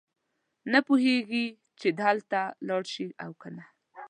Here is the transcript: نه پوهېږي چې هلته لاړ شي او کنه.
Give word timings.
نه 0.71 0.79
پوهېږي 0.87 1.45
چې 1.79 1.87
هلته 2.05 2.39
لاړ 2.67 2.83
شي 2.93 3.07
او 3.23 3.31
کنه. 3.41 3.63